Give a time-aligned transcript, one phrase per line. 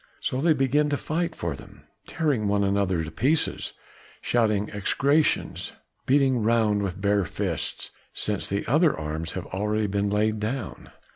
[0.19, 3.73] So they begin to fight for them, tearing one another to pieces,
[4.19, 5.73] shouting execrations,
[6.07, 10.89] beating round with bare fists, since the other arms have already been laid down.